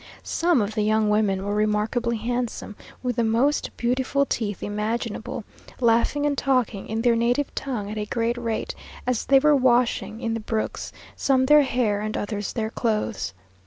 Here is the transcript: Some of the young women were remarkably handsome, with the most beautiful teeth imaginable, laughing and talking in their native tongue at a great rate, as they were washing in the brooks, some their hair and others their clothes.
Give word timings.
Some 0.23 0.63
of 0.63 0.73
the 0.73 0.81
young 0.81 1.11
women 1.11 1.45
were 1.45 1.53
remarkably 1.53 2.17
handsome, 2.17 2.75
with 3.03 3.17
the 3.17 3.23
most 3.23 3.69
beautiful 3.77 4.25
teeth 4.25 4.63
imaginable, 4.63 5.43
laughing 5.79 6.25
and 6.25 6.35
talking 6.35 6.87
in 6.87 7.03
their 7.03 7.15
native 7.15 7.53
tongue 7.53 7.87
at 7.91 7.99
a 7.99 8.05
great 8.07 8.35
rate, 8.39 8.73
as 9.05 9.27
they 9.27 9.37
were 9.37 9.55
washing 9.55 10.19
in 10.19 10.33
the 10.33 10.39
brooks, 10.39 10.91
some 11.15 11.45
their 11.45 11.61
hair 11.61 12.01
and 12.01 12.17
others 12.17 12.51
their 12.53 12.71
clothes. 12.71 13.35